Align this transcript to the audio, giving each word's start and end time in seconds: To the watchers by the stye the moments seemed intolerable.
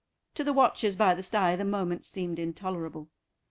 To 0.33 0.43
the 0.43 0.51
watchers 0.51 0.95
by 0.95 1.13
the 1.13 1.21
stye 1.21 1.55
the 1.55 1.63
moments 1.63 2.07
seemed 2.07 2.39
intolerable. 2.39 3.09